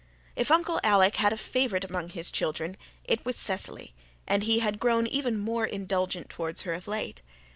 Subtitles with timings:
[0.35, 3.93] If Uncle Alec had a favourite among his children it was Cecily,
[4.27, 7.21] and he had grown even more indulgent towards her of late.